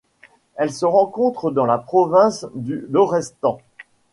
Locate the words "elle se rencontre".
0.55-1.51